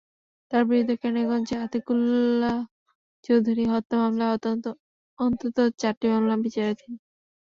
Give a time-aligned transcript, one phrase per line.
[0.51, 2.57] তাঁর বিরুদ্ধে কেরানীগঞ্জের আতিকুল্লাহ
[3.25, 4.73] চৌধুরী হত্যা মামলাসহ
[5.19, 6.93] অন্তত চারটি মামলা বিচারাধীন।